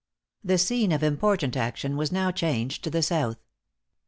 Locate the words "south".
3.03-3.37